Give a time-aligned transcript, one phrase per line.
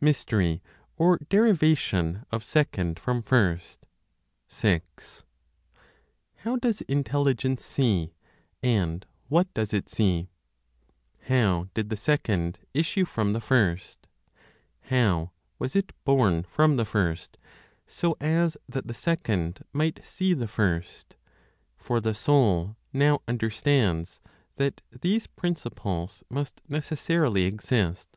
[0.00, 0.60] MYSTERY
[0.96, 3.86] OR DERIVATION OF SECOND FROM FIRST.
[4.48, 5.22] 6.
[6.38, 8.12] How does Intelligence see,
[8.64, 10.28] and what does it see?
[11.20, 14.08] How did the Second issue from the First,
[14.80, 15.30] how
[15.60, 17.38] was it born from the First,
[17.86, 21.14] so as that the Second might see the First?
[21.76, 24.18] For the soul now understands
[24.56, 28.08] that these principles must necessarily exist.